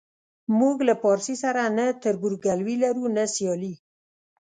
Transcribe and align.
موږ 0.59 0.77
له 0.87 0.93
پارسي 1.03 1.35
سره 1.43 1.61
نه 1.77 1.85
تربورګلوي 2.03 2.75
لرو 2.83 3.05
نه 3.15 3.23
سیالي. 3.35 3.73